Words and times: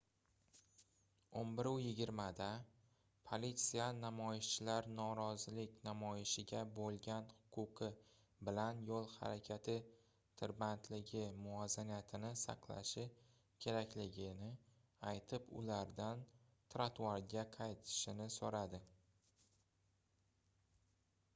11:20 1.39 2.29
da 2.37 2.45
politsiya 3.31 3.89
namoyishchilar 3.97 4.87
norozilik 4.99 5.75
namoyishiga 5.89 6.61
boʻlgan 6.79 7.27
huquqi 7.57 7.89
bilan 8.49 8.81
yoʻl 8.87 9.05
harakati 9.17 9.75
tirbandligi 10.43 11.23
muvozanatini 11.43 12.33
saqlashi 12.47 13.05
kerakligini 13.67 14.51
aytib 15.13 15.55
ulardan 15.61 16.25
trotuarga 16.77 17.47
qaytishini 17.61 18.31
soʻradi 18.41 18.83